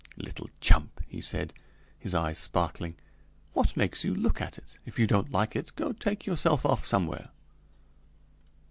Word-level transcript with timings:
"Little 0.17 0.49
chump," 0.61 0.99
he 1.07 1.21
said, 1.21 1.53
his 1.99 2.15
eyes 2.15 2.39
sparkling, 2.39 2.95
"what 3.53 3.77
makes 3.77 4.03
you 4.03 4.15
look 4.15 4.41
at 4.41 4.57
it? 4.57 4.79
If 4.83 4.97
you 4.97 5.05
don't 5.05 5.31
like 5.31 5.55
it, 5.55 5.75
go 5.75 5.91
take 5.93 6.25
yourself 6.25 6.65
off 6.65 6.83
somewhere." 6.87 7.29